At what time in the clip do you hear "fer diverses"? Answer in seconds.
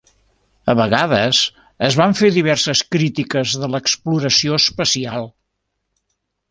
2.21-2.81